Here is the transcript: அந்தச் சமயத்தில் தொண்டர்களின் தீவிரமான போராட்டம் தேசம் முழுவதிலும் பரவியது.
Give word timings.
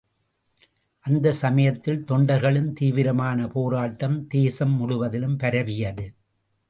அந்தச் 1.03 1.33
சமயத்தில் 1.33 1.99
தொண்டர்களின் 2.11 2.71
தீவிரமான 2.73 3.47
போராட்டம் 3.47 4.27
தேசம் 4.27 4.71
முழுவதிலும் 4.71 5.37
பரவியது. 5.37 6.07